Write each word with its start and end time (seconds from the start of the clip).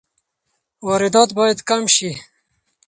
واردات 0.85 1.29
باید 1.37 1.59
کم 1.69 1.83
شي. 1.95 2.11